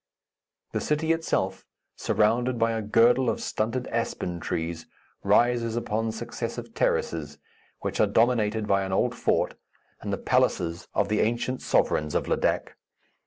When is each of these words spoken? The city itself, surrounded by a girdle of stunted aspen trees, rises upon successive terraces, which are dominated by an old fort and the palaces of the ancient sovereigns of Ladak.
The 0.71 0.81
city 0.81 1.11
itself, 1.11 1.63
surrounded 1.95 2.57
by 2.57 2.71
a 2.71 2.81
girdle 2.81 3.29
of 3.29 3.39
stunted 3.39 3.85
aspen 3.89 4.39
trees, 4.39 4.87
rises 5.23 5.75
upon 5.75 6.11
successive 6.11 6.73
terraces, 6.73 7.37
which 7.81 7.99
are 8.01 8.07
dominated 8.07 8.65
by 8.65 8.81
an 8.83 8.93
old 8.93 9.13
fort 9.13 9.53
and 10.01 10.11
the 10.11 10.17
palaces 10.17 10.87
of 10.95 11.07
the 11.07 11.19
ancient 11.21 11.61
sovereigns 11.61 12.15
of 12.15 12.27
Ladak. 12.27 12.77